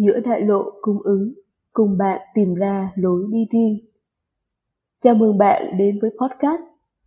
[0.00, 1.34] giữa đại lộ cung ứng,
[1.72, 3.78] cùng bạn tìm ra lối đi riêng.
[5.02, 6.60] Chào mừng bạn đến với podcast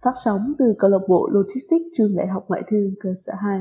[0.04, 3.60] phát sóng từ câu lạc bộ Logistics trường Đại học Ngoại thương cơ sở 2.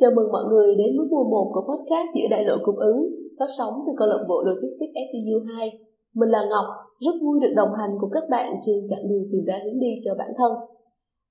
[0.00, 3.00] Chào mừng mọi người đến với mùa 1 của podcast giữa đại lộ cung ứng,
[3.38, 5.70] phát sóng từ câu lạc bộ Logistics FTU 2.
[6.14, 6.66] Mình là Ngọc,
[7.04, 9.92] rất vui được đồng hành cùng các bạn trên chặng đường tìm ra hướng đi
[10.04, 10.52] cho bản thân.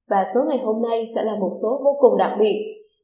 [0.09, 2.57] Và số ngày hôm nay sẽ là một số vô cùng đặc biệt.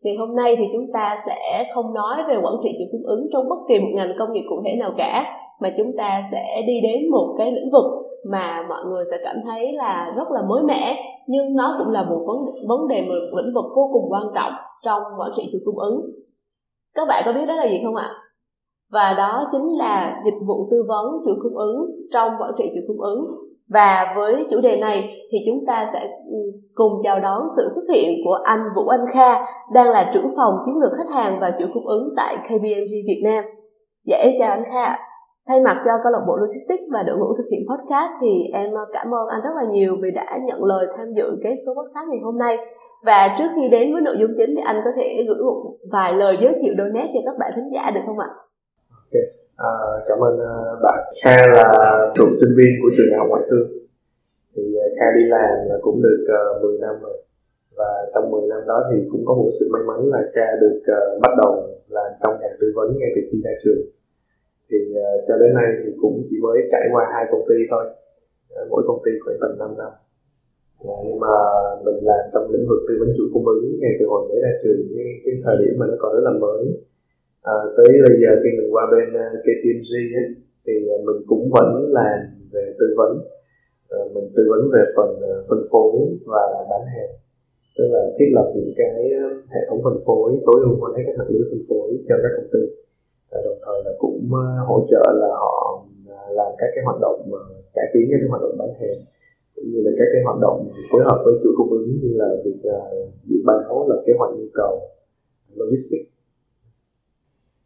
[0.03, 3.27] Ngày hôm nay thì chúng ta sẽ không nói về quản trị chuỗi cung ứng
[3.33, 5.23] trong bất kỳ một ngành công nghiệp cụ thể nào cả,
[5.61, 7.85] mà chúng ta sẽ đi đến một cái lĩnh vực
[8.31, 10.97] mà mọi người sẽ cảm thấy là rất là mới mẻ
[11.27, 12.37] nhưng nó cũng là một vấn
[12.67, 14.53] vấn đề một lĩnh vực vô cùng quan trọng
[14.85, 16.01] trong quản trị chuỗi cung ứng
[16.95, 18.09] các bạn có biết đó là gì không ạ
[18.91, 21.75] và đó chính là dịch vụ tư vấn chuỗi cung ứng
[22.13, 23.25] trong quản trị chuỗi cung ứng
[23.69, 26.37] và với chủ đề này thì chúng ta sẽ ừ,
[26.73, 30.53] cùng chào đón sự xuất hiện của anh Vũ Anh Kha, đang là trưởng phòng
[30.65, 33.43] chiến lược khách hàng và chuỗi cung ứng tại KPMG Việt Nam.
[34.05, 34.97] Dạ em chào anh Kha.
[35.47, 38.73] Thay mặt cho câu lạc bộ Logistics và đội ngũ thực hiện podcast thì em
[38.73, 41.73] ờ, cảm ơn anh rất là nhiều vì đã nhận lời tham dự cái số
[41.73, 42.57] podcast ngày hôm nay.
[43.07, 45.59] Và trước khi đến với nội dung chính thì anh có thể gửi một
[45.95, 48.29] vài lời giới thiệu đôi nét cho các bạn thính giả được không ạ?
[49.03, 49.15] Ok,
[49.57, 49.71] à,
[50.07, 50.53] cảm ơn à,
[50.83, 50.99] bạn.
[51.23, 51.67] Kha là
[52.17, 53.67] cựu sinh viên của trường đại học ngoại thương.
[54.53, 57.17] Thì à, Kha đi làm cũng được à, uh, 10 năm rồi.
[57.77, 60.77] Và trong 10 năm đó thì cũng có một sự may mắn là Kha được
[60.95, 61.51] uh, bắt đầu
[61.89, 63.81] làm trong ngành tư vấn ngay từ khi ra trường.
[64.69, 67.85] Thì uh, cho đến nay thì cũng chỉ mới trải qua hai công ty thôi.
[68.53, 69.91] Uh, mỗi công ty khoảng tầm 5 năm.
[70.83, 71.35] Dạ, nhưng mà
[71.85, 74.51] mình làm trong lĩnh vực tư vấn chuỗi cung ứng ngay từ hồi mới ra
[74.61, 76.63] trường cái, cái thời điểm mà nó còn rất là mới.
[77.53, 80.27] À, tới bây giờ khi mình qua bên à, KPMG ấy,
[80.65, 82.19] thì à, mình cũng vẫn làm
[82.53, 83.11] về tư vấn.
[83.89, 85.95] À, mình tư vấn về phần à, phân phối
[86.25, 87.11] và bán hàng.
[87.77, 88.95] Tức là thiết lập những cái
[89.53, 92.49] hệ thống phân phối tối ưu hóa các mạng lưới phân phối cho các công
[92.53, 92.63] ty.
[93.35, 94.29] À, đồng thời là cũng
[94.69, 95.85] hỗ trợ là họ
[96.29, 97.19] làm các cái hoạt động
[97.75, 98.99] cải tiến các cái hoạt động bán hàng
[99.55, 100.57] cũng như là các cái hoạt động
[100.91, 104.31] phối hợp với chuỗi cung ứng như là việc uh, dự báo lập kế hoạch
[104.37, 104.73] nhu cầu
[105.55, 106.09] logistics.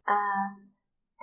[0.04, 0.24] À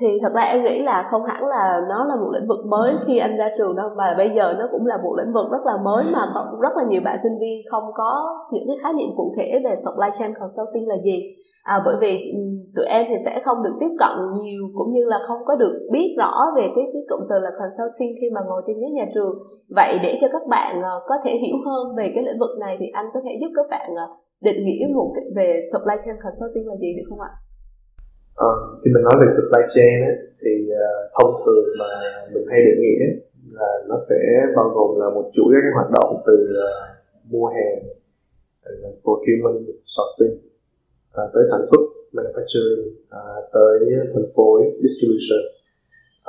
[0.02, 2.92] thì thật ra em nghĩ là không hẳn là nó là một lĩnh vực mới
[3.08, 5.64] khi anh ra trường đâu mà bây giờ nó cũng là một lĩnh vực rất
[5.66, 8.12] là mới mà có rất là nhiều bạn sinh viên không có
[8.52, 11.18] những cái khái niệm cụ thể về supply chain consulting là gì.
[11.64, 12.42] À, bởi vì ừ,
[12.76, 15.74] tụi em thì sẽ không được tiếp cận nhiều cũng như là không có được
[15.92, 19.06] biết rõ về cái cái cụm từ là consulting khi mà ngồi trên ghế nhà
[19.14, 19.34] trường.
[19.76, 22.78] Vậy để cho các bạn uh, có thể hiểu hơn về cái lĩnh vực này
[22.80, 24.10] thì anh có thể giúp các bạn uh,
[24.42, 27.32] định nghĩa một cái, về supply chain consulting là gì được không ạ?
[28.46, 31.92] Ờ, khi mình nói về supply chain ấy, thì uh, thông thường mà
[32.34, 33.06] mình hay định nghĩa
[33.60, 34.20] là nó sẽ
[34.56, 37.78] bao gồm là một chuỗi các hoạt động từ uh, mua hàng,
[38.70, 39.66] uh, procurement,
[39.96, 40.36] sourcing
[41.18, 41.84] uh, tới sản xuất
[42.16, 42.84] manufacturing
[43.20, 43.76] uh, tới
[44.14, 45.42] phân phối distribution.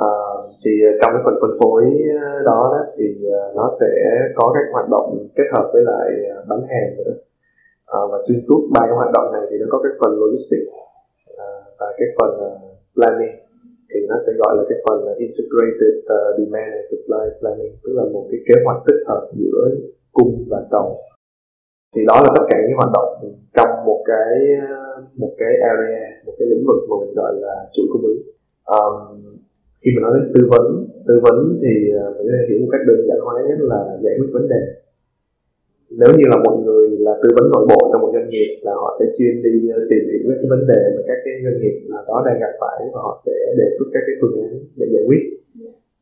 [0.05, 0.71] Uh, thì
[1.01, 1.83] trong cái phần phân phối
[2.45, 3.91] đó, đó thì uh, nó sẽ
[4.37, 7.13] có các hoạt động kết hợp với lại uh, bán hàng nữa.
[7.95, 10.78] Uh, và xuyên suốt ba cái hoạt động này thì nó có cái phần logistics
[11.79, 12.53] và cái phần uh,
[12.95, 13.37] planning
[13.91, 17.93] thì nó sẽ gọi là cái phần uh, integrated uh, demand and supply planning tức
[17.99, 19.61] là một cái kế hoạch tích hợp giữa
[20.17, 20.89] cung và cầu.
[21.95, 23.11] Thì đó là tất cả những hoạt động
[23.57, 24.33] trong một cái
[25.23, 28.23] một cái area một cái lĩnh vực mà mình gọi là chuỗi cung ứng.
[28.77, 28.95] Um,
[29.83, 30.65] khi mà nói đến tư vấn
[31.09, 33.81] tư vấn thì uh, mình có thể hiểu một cách đơn giản hóa nhất là
[34.05, 34.63] giải quyết vấn đề
[35.91, 38.73] nếu như là một người là tư vấn nội bộ trong một doanh nghiệp là
[38.81, 41.59] họ sẽ chuyên đi ờ, tìm hiểu các cái vấn đề mà các cái doanh
[41.61, 44.53] nghiệp là đó đang gặp phải và họ sẽ đề xuất các cái phương án
[44.79, 45.23] để giải quyết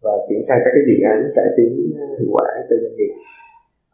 [0.05, 1.71] và triển khai các cái dự án cải tiến
[2.01, 3.13] ờ, hiệu quả cho doanh nghiệp.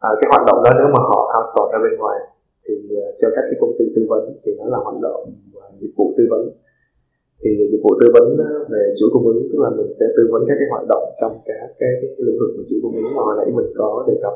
[0.07, 2.19] À, cái hoạt động đó nếu mà họ outsource ra bên ngoài
[2.65, 5.21] thì ờ, cho các cái công ty tư vấn thì nó là hoạt động
[5.81, 6.43] dịch vụ tư vấn.
[7.41, 8.25] Thì dịch vụ tư vấn
[8.73, 11.33] về chuỗi cung ứng tức là mình sẽ tư vấn các cái hoạt động trong
[11.47, 13.89] các cái, cái, cái lĩnh vực của chuỗi cung ứng mà hồi nãy mình có
[14.07, 14.35] đề cập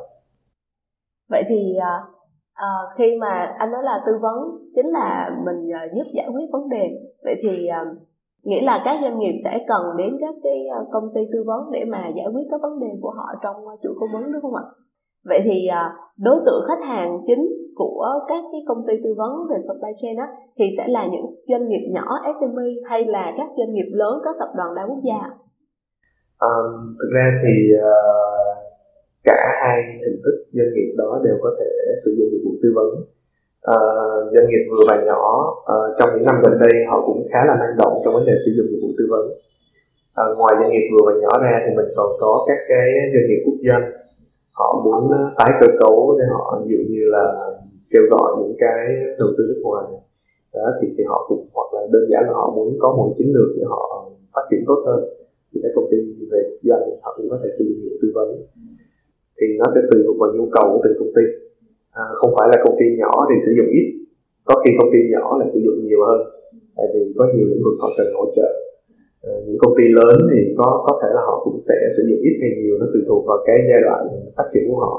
[1.30, 2.18] vậy thì uh,
[2.66, 4.40] uh, khi mà anh nói là tư vấn
[4.76, 6.90] chính là mình uh, giúp giải quyết vấn đề
[7.24, 7.98] vậy thì uh,
[8.44, 11.84] nghĩa là các doanh nghiệp sẽ cần đến các cái công ty tư vấn để
[11.88, 14.66] mà giải quyết các vấn đề của họ trong chuỗi cung ứng đúng không ạ?
[15.26, 15.68] Vậy thì
[16.18, 20.18] đối tượng khách hàng chính của các cái công ty tư vấn về supply chain
[20.18, 20.28] á
[20.58, 22.06] thì sẽ là những doanh nghiệp nhỏ
[22.40, 25.20] SME hay là các doanh nghiệp lớn các tập đoàn đa quốc gia
[26.48, 28.67] um, thực ra thì uh,
[29.24, 31.70] cả hai hình thức doanh nghiệp đó đều có thể
[32.06, 32.90] sử dụng dịch vụ tư vấn.
[33.62, 33.78] À,
[34.34, 35.24] doanh nghiệp vừa và nhỏ
[35.66, 38.36] à, trong những năm gần đây họ cũng khá là năng động trong vấn đề
[38.46, 39.26] sử dụng dịch vụ tư vấn.
[40.22, 43.28] À, ngoài doanh nghiệp vừa và nhỏ ra thì mình còn có các cái doanh
[43.28, 43.86] nghiệp quốc doanh.
[44.60, 45.04] Họ muốn
[45.38, 47.26] tái cơ cấu để họ ví dụ như là
[47.92, 48.80] kêu gọi những cái
[49.20, 49.86] đầu tư nước ngoài.
[50.54, 53.28] Đó thì, thì họ cũng hoặc là đơn giản là họ muốn có một chiến
[53.36, 55.00] lược để họ phát triển tốt hơn.
[55.54, 55.98] Thì các công ty
[56.32, 58.28] về quốc doanh họ cũng có thể sử dụng tư vấn
[59.38, 61.26] thì nó sẽ tùy thuộc vào nhu cầu của từng công ty.
[62.02, 63.86] À, không phải là công ty nhỏ thì sử dụng ít.
[64.48, 66.20] Có khi công ty nhỏ là sử dụng nhiều hơn
[66.78, 68.50] tại vì có nhiều lĩnh vực họ cần hỗ trợ.
[69.30, 72.22] À, những công ty lớn thì có có thể là họ cũng sẽ sử dụng
[72.28, 74.02] ít hay nhiều nó tùy thuộc vào cái giai đoạn
[74.38, 74.94] phát triển của họ.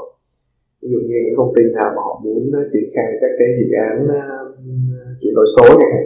[0.81, 3.47] Ví dụ như những công ty nào mà họ muốn ờ, triển khai các cái
[3.59, 4.23] dự án ờ,
[5.19, 6.05] chuyển đổi số chẳng hạn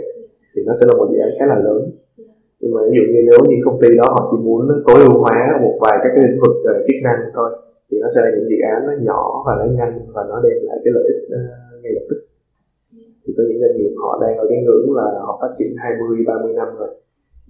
[0.54, 1.82] thì nó sẽ là một dự án khá là lớn.
[2.60, 5.16] Nhưng mà ví dụ như nếu như công ty đó họ chỉ muốn tối ưu
[5.24, 7.50] hóa một vài các cái lĩnh vực uh, chức năng thôi
[7.94, 10.58] thì nó sẽ là những dự án nó nhỏ và nó nhanh và nó đem
[10.68, 12.20] lại cái lợi ích uh, ngay lập tức.
[13.24, 16.18] Thì có những doanh nghiệp họ đang ở cái ngưỡng là họ phát triển 20
[16.28, 16.92] 30 năm rồi.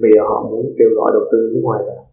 [0.01, 2.04] Bây giờ họ muốn kêu gọi đầu tư nước ngoài vào.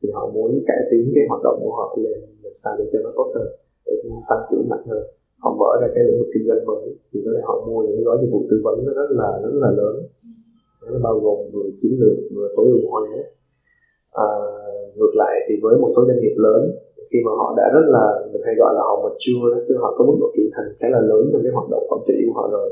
[0.00, 2.98] Thì họ muốn cải tiến cái hoạt động của họ lên làm sao để cho
[3.04, 3.48] nó tốt hơn
[3.86, 3.94] để
[4.28, 5.02] tăng trưởng mạnh hơn.
[5.42, 8.04] Họ mở ra cái lĩnh vực kinh doanh mới thì có thể họ mua những
[8.06, 9.94] gói dịch vụ tư vấn nó rất là rất là lớn.
[10.92, 13.02] Nó bao gồm vừa chiến lược vừa tối ưu hóa.
[14.26, 14.28] À,
[14.96, 16.60] ngược lại thì với một số doanh nghiệp lớn
[17.10, 19.90] khi mà họ đã rất là mình hay gọi là họ mature đó tức họ
[19.96, 22.34] có mức độ trưởng thành khá là lớn trong cái hoạt động quản trị của
[22.38, 22.66] họ rồi.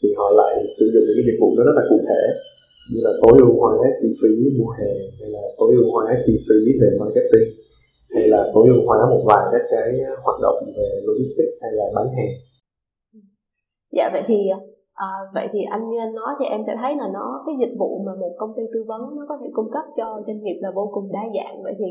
[0.00, 2.22] Thì họ lại sử dụng những cái dịch vụ đó rất là cụ thể
[2.90, 6.34] như là tối ưu hóa chi phí mua hàng hay là tối ưu hóa chi
[6.46, 7.48] phí về marketing
[8.14, 9.88] hay là tối ưu hóa một vài các cái
[10.24, 12.32] hoạt động về logistics hay là bán hàng.
[13.96, 14.38] Dạ vậy thì
[15.06, 17.74] À, vậy thì anh như anh nói thì em sẽ thấy là nó cái dịch
[17.78, 20.58] vụ mà một công ty tư vấn nó có thể cung cấp cho doanh nghiệp
[20.60, 21.62] là vô cùng đa dạng.
[21.62, 21.90] Vậy thì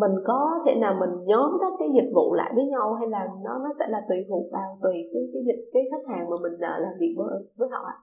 [0.00, 3.22] mình có thể nào mình nhóm các cái dịch vụ lại với nhau hay là
[3.44, 6.36] nó nó sẽ là tùy thuộc vào tùy cái cái dịch cái khách hàng mà
[6.44, 7.26] mình à, làm việc với
[7.58, 7.96] với họ ạ?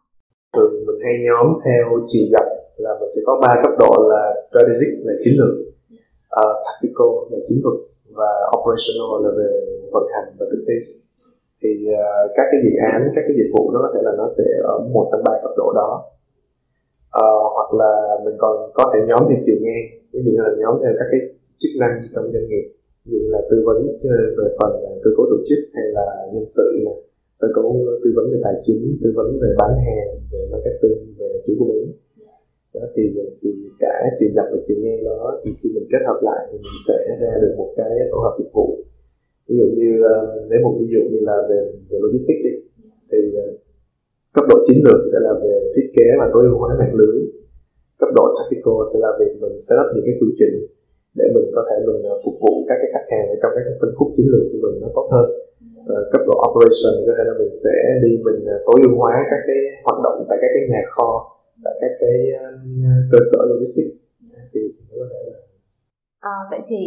[0.53, 2.47] Thường mình hay nhóm theo chiều dọc
[2.83, 5.55] là mình sẽ có ba cấp độ là strategic là chiến lược
[6.39, 7.77] uh, tactical là chiến thuật
[8.17, 9.49] và operational là về
[9.93, 10.77] vận hành và thực thi
[11.61, 11.71] thì
[12.01, 14.47] uh, các cái dự án các cái dịch vụ nó có thể là nó sẽ
[14.73, 15.91] ở một trong ba cấp độ đó.
[17.21, 17.91] Uh, hoặc là
[18.25, 21.07] mình còn có thể nhóm theo chiều ngang ví dụ như là nhóm theo các
[21.11, 21.21] cái
[21.61, 22.65] chức năng trong doanh nghiệp
[23.09, 23.77] như là tư vấn
[24.13, 26.97] ờ, về phần ờ, cơ cấu tổ chức hay là nhân sự này
[27.41, 30.99] cơ cấu ờ, tư vấn về tài chính tư vấn về bán hàng về marketing
[31.19, 31.87] về chuỗi cung ứng.
[32.73, 33.03] Đó thì,
[33.41, 33.49] thì
[33.83, 36.79] cả chiều dọc và chiều ngang đó thì khi mình kết hợp lại thì mình
[36.87, 38.67] sẽ ra được một cái tổ hợp dịch vụ.
[39.47, 39.89] Ví dụ như
[40.49, 41.59] lấy một ví dụ như là về
[41.89, 42.53] về logistics đi.
[43.11, 43.19] Thì
[44.35, 47.17] cấp độ chiến lược sẽ là về thiết kế và tối ưu hóa mạng lưới.
[47.99, 50.55] Cấp độ tactical sẽ là việc mình setup những cái quy trình
[51.17, 53.75] để mình có thể mình à, phục vụ các cái khách hàng trong các cái
[53.79, 55.27] phân khúc chiến lược của mình nó tốt hơn.
[55.95, 59.13] À, cấp độ operation có thể là mình sẽ đi mình à, tối ưu hóa
[59.31, 61.09] các cái hoạt động tại các cái nhà kho
[61.65, 62.17] tại các cái
[63.11, 63.93] cơ sở logistics.
[64.51, 64.61] Thì
[64.99, 65.37] có thể là
[66.31, 66.81] à, vậy thì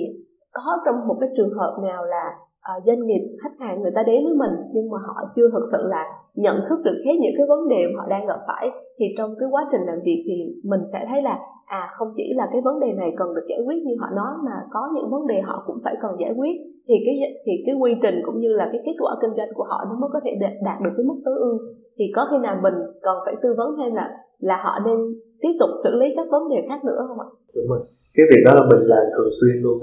[0.57, 2.25] có trong một cái trường hợp nào là
[2.70, 5.64] uh, doanh nghiệp khách hàng người ta đến với mình nhưng mà họ chưa thực
[5.73, 6.05] sự là
[6.35, 8.70] nhận thức được hết những cái vấn đề mà họ đang gặp phải.
[8.99, 12.26] Thì trong cái quá trình làm việc thì mình sẽ thấy là à không chỉ
[12.37, 15.11] là cái vấn đề này cần được giải quyết như họ nói mà có những
[15.11, 16.55] vấn đề họ cũng phải cần giải quyết.
[16.88, 17.14] Thì cái
[17.44, 19.94] thì cái quy trình cũng như là cái kết quả kinh doanh của họ nó
[20.00, 20.31] mới có thể
[20.67, 21.58] đạt được cái mức tối ưu.
[21.97, 24.06] Thì có khi nào mình cần phải tư vấn thêm là
[24.41, 24.99] là họ nên
[25.43, 27.29] tiếp tục xử lý các vấn đề khác nữa không ạ?
[27.55, 27.81] Đúng rồi.
[28.17, 29.76] Cái việc đó là mình làm thường xuyên luôn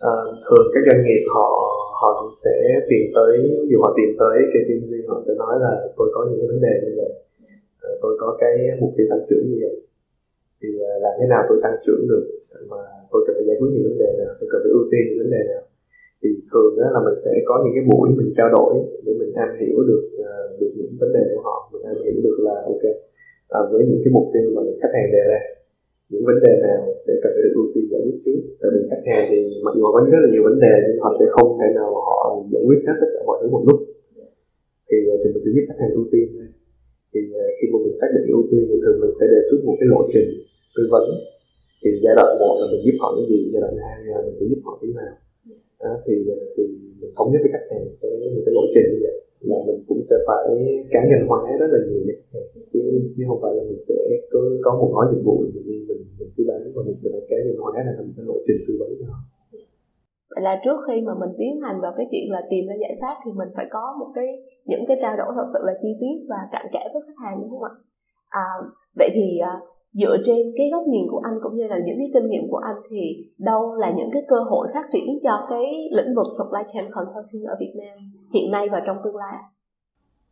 [0.00, 0.14] à,
[0.46, 1.48] thường các doanh nghiệp họ
[2.02, 2.10] họ
[2.44, 2.56] sẽ
[2.90, 3.32] tìm tới,
[3.70, 6.48] dù họ tìm tới cái team riêng, họ sẽ nói là tôi có những cái
[6.52, 7.12] vấn đề như vậy.
[7.86, 9.74] Ờ, tôi có cái mục tiêu tăng trưởng như vậy.
[10.60, 12.24] Thì ờ, làm thế nào tôi tăng trưởng được
[12.72, 15.02] mà tôi cần phải giải quyết những vấn đề nào, tôi cần phải ưu tiên
[15.06, 15.62] những vấn đề nào?
[16.20, 18.72] Thì thường đó là mình sẽ có những cái buổi mình trao đổi
[19.04, 22.18] để mình am hiểu được ờ, được những vấn đề của họ, mình am hiểu
[22.26, 22.84] được là, ok
[23.72, 25.40] với những cái mục tiêu mà khách hàng đề ra
[26.12, 28.40] những vấn đề nào sẽ cần phải được ưu tiên giải quyết trước.
[28.60, 30.98] Tại vì khách hàng thì mặc dù họ có rất là nhiều vấn đề nhưng
[31.02, 32.18] họ sẽ không thể nào họ
[32.52, 33.78] giải quyết hết tất cả mọi thứ một lúc.
[34.88, 36.48] Thì à, thì mình sẽ giúp khách hàng ưu tiên thôi.
[37.12, 39.58] Thì à, khi mà mình xác định ưu tiên thì thường mình sẽ đề xuất
[39.66, 40.28] một cái lộ trình
[40.74, 41.04] tư vấn.
[41.82, 44.36] Thì giai đoạn một là mình giúp họ cái gì giai đoạn hai là mình
[44.38, 45.14] sẽ giúp họ cái nào.
[45.82, 46.62] Đó, thì à, thì
[47.00, 49.16] mình thống nhất với khách hàng cái một cái lộ trình như vậy
[49.50, 50.44] là mình cũng sẽ phải
[50.92, 52.40] cá nhân hóa rất là nhiều đấy dạ,
[52.72, 52.80] chứ,
[53.14, 53.98] chứ không phải là mình sẽ
[54.32, 57.08] có, có một gói dịch vụ mình đi mình mình cứ bán và mình sẽ
[57.12, 59.20] phải cá nhân hóa là thành cái lộ trình tư vấn cho họ
[60.34, 62.94] vậy là trước khi mà mình tiến hành vào cái chuyện là tìm ra giải
[63.00, 64.28] pháp thì mình phải có một cái
[64.70, 67.34] những cái trao đổi thật sự là chi tiết và cặn kẽ với khách hàng
[67.40, 67.72] đúng không ạ?
[68.28, 68.46] À,
[68.98, 69.54] vậy thì à,
[70.00, 72.60] dựa trên cái góc nhìn của anh cũng như là những cái kinh nghiệm của
[72.70, 73.02] anh thì
[73.38, 75.64] đâu là những cái cơ hội phát triển cho cái
[75.96, 77.96] lĩnh vực supply chain consulting ở Việt Nam
[78.34, 79.36] hiện nay và trong tương lai?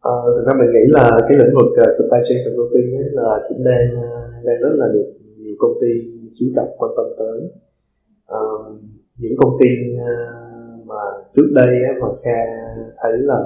[0.00, 3.30] À, thực ra mình nghĩ là cái lĩnh vực uh, supply chain consulting ấy là
[3.48, 5.08] cũng đang uh, đang rất là được
[5.42, 5.92] nhiều công ty
[6.36, 7.38] chú trọng quan tâm tới
[8.36, 8.66] uh,
[9.20, 11.02] những công ty uh, mà
[11.34, 12.40] trước đây á, mà kha
[13.00, 13.40] thấy là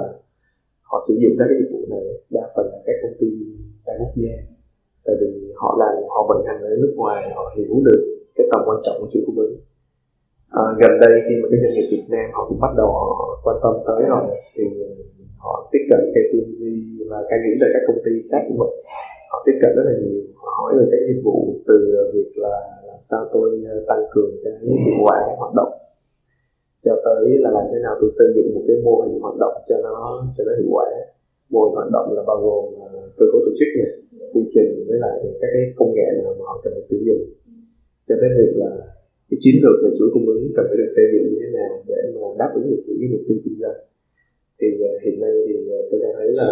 [0.81, 3.27] họ sử dụng các cái dịch vụ này đa phần là các công ty
[3.85, 4.54] đa quốc gia
[5.05, 5.29] tại vì
[5.61, 8.01] họ làm họ vận hành ở nước ngoài họ hiểu được
[8.35, 9.55] cái tầm quan trọng của chuỗi cung ứng
[10.61, 13.05] à, gần đây khi mà cái doanh nghiệp Việt Nam họ cũng bắt đầu họ
[13.45, 14.63] quan tâm tới rồi thì
[15.43, 16.61] họ tiếp cận KPMG
[17.09, 18.73] và cái nghĩ là các công ty khác của mình
[19.31, 21.77] họ tiếp cận rất là nhiều họ hỏi về các dịch vụ từ
[22.13, 22.55] việc là
[22.89, 24.53] làm sao tôi ờ, tăng cường cái
[24.85, 25.73] hiệu quả hoạt động
[26.85, 29.55] cho tới là làm thế nào tôi xây dựng một cái mô hình hoạt động
[29.69, 29.95] cho nó
[30.37, 30.85] cho nó hiệu quả
[31.51, 33.91] mô hình hoạt động là bao gồm à, cơ cấu tổ chức này
[34.33, 37.23] quy trình với lại các cái công nghệ nào mà họ cần phải sử dụng.
[38.07, 38.71] Cho tới việc là
[39.29, 41.71] cái chiến lược về chuỗi cung ứng cần phải được xây dựng như thế nào
[41.89, 43.79] để mà đáp ứng được những cái mục tiêu kinh doanh
[44.59, 46.47] thì à, hiện nay thì à, tôi đang thấy là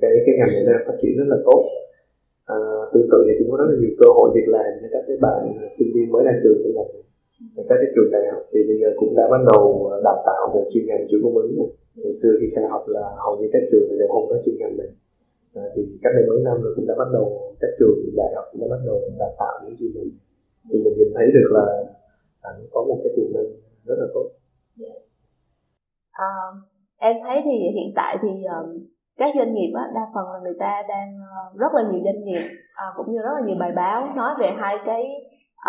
[0.00, 1.62] cái cái ngành này đang phát triển rất là tốt.
[2.56, 2.58] À,
[2.92, 5.16] tương tự thì cũng có rất là nhiều cơ hội việc làm cho các cái
[5.26, 5.40] bạn
[5.76, 7.04] sinh viên mới ra trường trong ngành này
[7.68, 10.42] các cái trường đại học thì bây giờ cũng đã bắt đầu ờ, đào tạo
[10.54, 11.70] về chuyên ngành chuỗi cung ứng này.
[12.00, 14.76] Ngày xưa khi khai học là hầu như các trường đều không có chuyên ngành
[14.80, 14.90] này.
[15.60, 17.24] À, thì cách đây mấy năm rồi cũng đã bắt đầu
[17.60, 20.10] các trường đại học cũng đã bắt đầu đào tạo những chuyên ngành.
[20.68, 21.66] Thì mình nhìn thấy được là
[22.48, 23.48] à, có một cái tiềm năng
[23.88, 24.26] rất là tốt.
[26.12, 26.32] À,
[26.98, 28.68] em thấy thì hiện tại thì um,
[29.18, 32.24] các doanh nghiệp á, đa phần là người ta đang uh, rất là nhiều doanh
[32.24, 32.44] nghiệp
[32.82, 35.02] uh, cũng như rất là nhiều bài báo nói về hai cái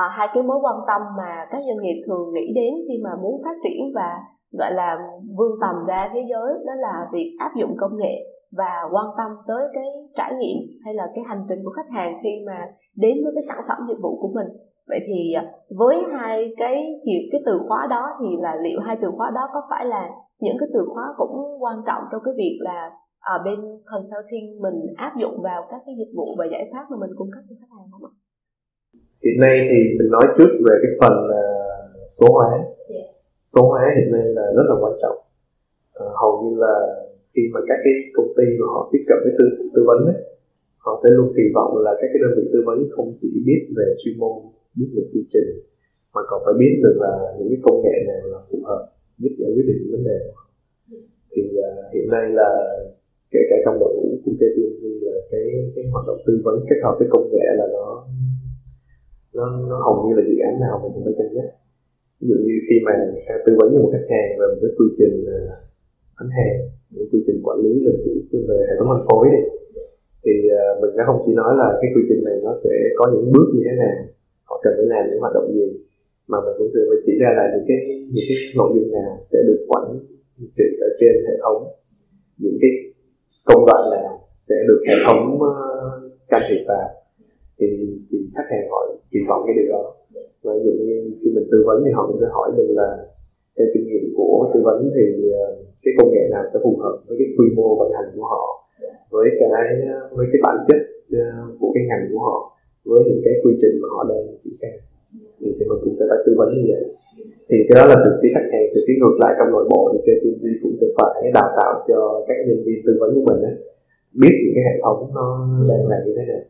[0.01, 3.09] à, hai cái mối quan tâm mà các doanh nghiệp thường nghĩ đến khi mà
[3.21, 4.09] muốn phát triển và
[4.59, 4.97] gọi là
[5.37, 8.15] vươn tầm ra thế giới đó là việc áp dụng công nghệ
[8.57, 9.83] và quan tâm tới cái
[10.15, 12.57] trải nghiệm hay là cái hành trình của khách hàng khi mà
[12.95, 14.47] đến với cái sản phẩm dịch vụ của mình
[14.87, 15.43] vậy thì à,
[15.79, 16.75] với hai cái
[17.31, 20.09] cái từ khóa đó thì là liệu hai từ khóa đó có phải là
[20.39, 24.77] những cái từ khóa cũng quan trọng trong cái việc là ở bên consulting mình
[24.95, 27.55] áp dụng vào các cái dịch vụ và giải pháp mà mình cung cấp cho
[27.59, 28.13] khách hàng không ạ?
[29.25, 31.15] Hiện nay thì mình nói trước về cái phần
[32.17, 32.51] số hóa.
[32.89, 33.07] Yeah.
[33.43, 35.17] Số hóa hiện nay là rất là quan trọng.
[35.93, 36.75] À, hầu như là
[37.33, 40.19] khi mà các cái công ty mà họ tiếp cận với tư tư vấn ấy,
[40.85, 43.61] họ sẽ luôn kỳ vọng là các cái đơn vị tư vấn không chỉ biết
[43.77, 44.37] về chuyên môn,
[44.77, 45.49] biết về quy trình
[46.13, 48.81] mà còn phải biết được là những cái công nghệ nào là phù hợp
[49.21, 50.19] giúp giải quyết được những vấn đề
[51.31, 52.49] thì uh, hiện nay là
[53.31, 56.79] kể cả trong đội ngũ của KPMG là cái cái hoạt động tư vấn kết
[56.83, 58.05] hợp với công nghệ là nó
[59.35, 61.49] nó, nó hầu như là dự án nào mình cũng phải cân nhắc.
[62.19, 62.93] Ví dụ như khi mà
[63.45, 65.39] tư vấn cho một khách hàng về một cái quy trình à,
[66.15, 66.55] bán hàng
[66.93, 69.41] những quy trình quản lý về chủ về hệ thống phân phối đi
[70.23, 73.03] thì uh, mình sẽ không chỉ nói là cái quy trình này nó sẽ có
[73.11, 73.97] những bước như thế nào
[74.49, 75.67] họ cần phải làm những hoạt động gì
[76.31, 77.79] mà mình cũng sẽ phải chỉ ra là những cái
[78.13, 79.85] những cái nội dung nào sẽ được quản
[80.57, 81.59] trị ở trên hệ thống
[82.43, 82.71] những cái
[83.49, 85.49] công đoạn nào sẽ được hệ thống uh,
[86.29, 86.87] can thiệp vào
[87.57, 87.67] thì,
[88.09, 88.79] thì khách hàng họ
[89.11, 89.83] kỳ vọng cái điều đó.
[90.43, 92.89] Và ví dụ như khi mình tư vấn thì họ cũng sẽ hỏi mình là
[93.55, 95.05] theo kinh nghiệm của tư vấn thì
[95.43, 95.45] ờ,
[95.83, 98.43] cái công nghệ nào sẽ phù hợp với cái quy mô vận hành của họ
[99.13, 99.49] với cái
[100.17, 100.79] với cái bản chất
[101.11, 101.25] ờ,
[101.59, 102.37] của cái ngành của họ
[102.89, 104.75] với những cái quy trình mà họ đang triển khai?
[105.39, 106.83] Thì, thì mình cũng sẽ phải tư vấn như vậy.
[107.49, 109.81] Thì cái đó là từ phía khách hàng từ phía ngược lại trong nội bộ
[109.91, 113.41] thì KPMG cũng sẽ phải đào tạo cho các nhân viên tư vấn của mình
[113.49, 113.55] ấy,
[114.21, 115.27] biết những cái hệ thống nó
[115.69, 116.43] đang làm như thế nào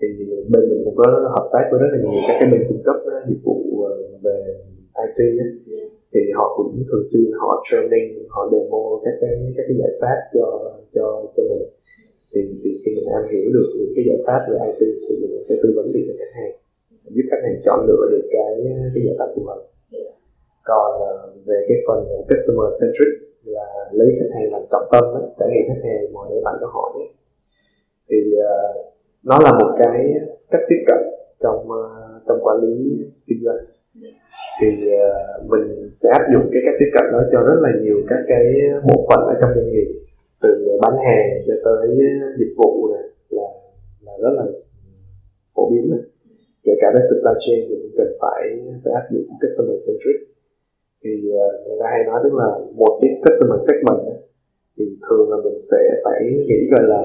[0.00, 0.08] thì
[0.52, 2.96] bên mình cũng có hợp tác với rất là nhiều các cái bên cung cấp
[3.04, 3.56] ờ, dịch vụ
[3.88, 3.92] ờ,
[4.24, 4.36] về
[5.06, 5.50] IT ấy.
[6.12, 10.18] thì họ cũng thường xuyên họ training họ demo các cái các cái giải pháp
[10.34, 10.46] cho
[10.94, 11.68] cho cho mình
[12.32, 15.44] thì, thì khi mình am hiểu được những cái giải pháp về IT thì mình
[15.48, 16.52] sẽ tư vấn được cho khách hàng
[17.14, 19.60] giúp khách hàng chọn lựa được cái ờ, cái giải pháp phù hợp
[20.70, 20.90] còn
[21.46, 23.12] về cái phần customer centric
[23.44, 26.54] là lấy khách hàng làm trọng tâm đó, trải nghiệm khách hàng mọi người bạn
[26.60, 27.08] có hỏi ấy.
[28.08, 28.92] thì uh,
[29.24, 29.98] nó là một cái
[30.50, 31.00] cách tiếp cận
[31.42, 31.84] trong ờ,
[32.28, 32.74] trong quản lý
[33.26, 33.62] kinh doanh.
[34.60, 37.98] Thì uh, mình sẽ áp dụng cái cách tiếp cận đó cho rất là nhiều
[38.10, 38.44] các cái
[38.88, 39.88] bộ phận ở trong doanh nghiệp.
[40.42, 41.86] Từ bán hàng cho tới
[42.22, 43.04] ờ, dịch vụ này
[43.38, 43.48] là
[44.06, 44.44] là rất là
[45.54, 46.04] phổ biến này
[46.64, 48.42] kể cả đến supply chain thì cũng cần phải
[48.82, 50.18] phải áp dụng customer centric.
[51.02, 52.48] Thì uh, người ta hay nói tức là
[52.80, 54.00] một cái customer segment
[54.76, 57.02] thì thường là mình sẽ phải nghĩ gọi là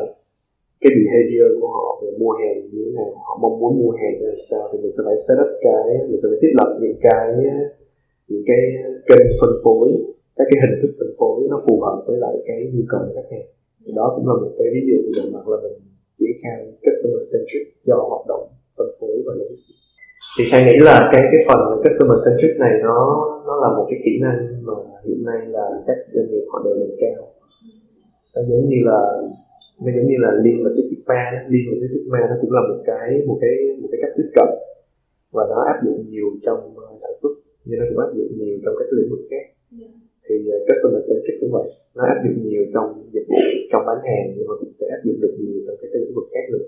[0.81, 3.11] cái behavior của họ về mua hàng như thế nào?
[3.27, 4.63] Họ mong muốn mua hàng như sao?
[4.69, 7.27] Thì mình sẽ phải set up cái, mình sẽ phải thiết lập những cái
[8.29, 8.61] những cái
[9.09, 9.87] kênh phân phối.
[10.37, 13.13] Các cái hình thức phân phối nó phù hợp với lại cái nhu cầu của
[13.17, 13.47] khách hàng.
[13.83, 15.77] Thì đó cũng là một cái ví dụ về mặt là mình
[16.19, 18.45] triển khai customer centric cho hoạt động
[18.77, 19.81] phân phối và logistics.
[20.35, 22.99] Thì khai nghĩ là cái cái phần customer centric này nó
[23.47, 26.75] nó là một cái kỹ năng mà hiện nay là các doanh nghiệp họ đều
[26.81, 27.21] nâng cao.
[28.33, 28.99] Nó giống như là
[29.83, 32.61] nó giống như là Lean và Six Sigma Lean và Six Sigma nó cũng là
[32.69, 34.49] một cái một cái một cái cách tiếp cận.
[35.35, 37.33] Và nó áp dụng nhiều trong uh, sản xuất.
[37.65, 39.45] Nhưng nó cũng áp dụng nhiều trong các lĩnh vực khác.
[39.79, 39.93] Yeah.
[40.25, 41.67] thì uh, customer centric cũng vậy.
[41.97, 43.39] Nó áp dụng nhiều trong dịch vụ
[43.71, 46.27] trong bán hàng nhưng mà cũng sẽ áp dụng được nhiều trong các lĩnh vực
[46.33, 46.67] khác nữa.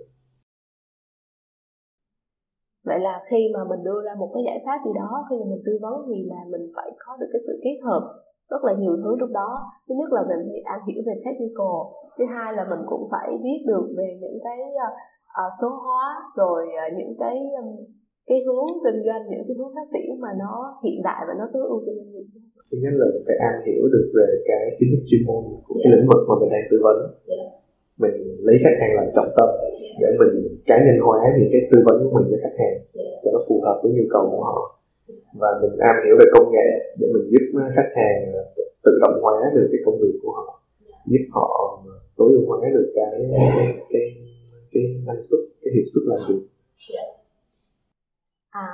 [2.90, 5.46] Vậy là khi mà mình đưa ra một cái giải pháp gì đó khi mà
[5.52, 8.04] mình tư vấn thì là mình phải có được cái sự kết hợp
[8.52, 9.50] rất là nhiều thứ trong đó
[9.86, 11.78] thứ nhất là mình phải am hiểu về technical
[12.18, 14.60] thứ hai là mình cũng phải biết được về những cái
[15.42, 16.06] uh, số hóa
[16.42, 17.70] rồi uh, những cái um,
[18.30, 20.54] cái hướng kinh doanh những cái hướng phát triển mà nó
[20.84, 22.28] hiện đại và nó tối ưu cho doanh nghiệp
[22.70, 25.84] thứ nhất là phải am hiểu được về cái kiến thức chuyên môn của yeah.
[25.84, 26.98] cái lĩnh vực mà mình đang tư vấn
[27.34, 27.48] yeah.
[28.04, 28.16] mình
[28.48, 29.50] lấy khách hàng làm trọng tâm
[30.02, 30.34] để mình
[30.70, 33.14] cá nhân hóa những cái tư vấn của mình cho khách hàng yeah.
[33.22, 34.58] cho nó phù hợp với nhu cầu của họ
[35.42, 36.68] và mình am hiểu về công nghệ
[37.00, 38.18] để mình giúp khách hàng
[38.84, 40.62] tự động hóa được cái công việc của họ
[41.06, 41.48] giúp họ
[41.86, 44.02] ờ, tối ưu hóa được cái cái cái,
[44.72, 46.44] cái năng suất cái hiệu suất làm việc.
[48.50, 48.70] À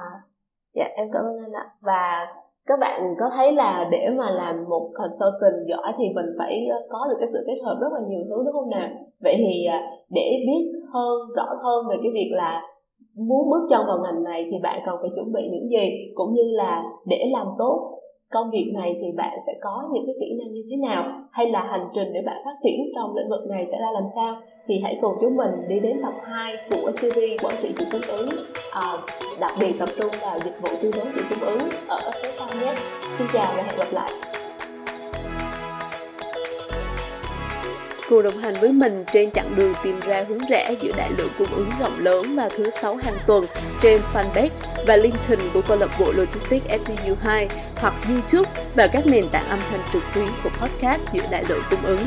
[0.75, 1.65] dạ em cảm ơn anh ạ.
[1.81, 2.27] Và
[2.65, 7.07] các bạn có thấy là để mà làm một consultant giỏi thì mình phải có
[7.09, 8.89] được cái sự kết hợp rất là nhiều thứ đúng không nào?
[9.19, 12.61] Vậy thì à, để biết hơn rõ hơn về cái việc là
[13.17, 16.33] muốn bước chân vào ngành này thì bạn cần phải chuẩn bị những gì cũng
[16.33, 17.95] như là để làm tốt
[18.31, 21.49] công việc này thì bạn sẽ có những cái kỹ năng như thế nào hay
[21.49, 24.35] là hành trình để bạn phát triển trong lĩnh vực này sẽ ra làm sao.
[24.67, 28.17] Thì hãy cùng chúng mình đi đến tập 2 của series quản trị chuỗi cung
[28.17, 28.29] ứng
[28.71, 28.97] à,
[29.39, 32.47] đặc biệt tập trung vào dịch vụ tư vấn chuỗi cung ứng ở số sau
[32.61, 32.73] nhé
[33.17, 34.34] xin chào và hẹn gặp lại.
[38.09, 41.29] Cùng đồng hành với mình trên chặng đường tìm ra hướng rẽ giữa đại lượng
[41.37, 43.47] cung ứng rộng lớn vào thứ sáu hàng tuần
[43.81, 44.49] trên fanpage
[44.87, 47.47] và LinkedIn của câu lạc bộ Logistics FPU 2
[47.77, 51.63] hoặc YouTube và các nền tảng âm thanh trực tuyến của podcast giữa đại lượng
[51.69, 51.99] cung ứng.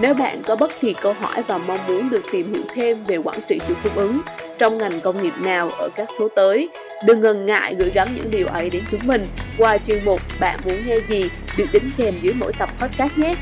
[0.00, 3.16] Nếu bạn có bất kỳ câu hỏi và mong muốn được tìm hiểu thêm về
[3.16, 4.20] quản trị chuỗi cung ứng
[4.58, 6.68] trong ngành công nghiệp nào ở các số tới,
[7.04, 10.60] đừng ngần ngại gửi gắm những điều ấy đến chúng mình qua chuyên mục Bạn
[10.64, 13.34] muốn nghe gì được đính kèm dưới mỗi tập podcast nhé.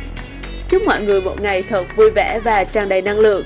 [0.75, 3.43] Chúc mọi người một ngày thật vui vẻ và tràn đầy năng lượng.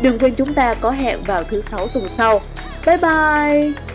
[0.00, 2.40] Đừng quên chúng ta có hẹn vào thứ sáu tuần sau.
[2.86, 3.91] Bye bye!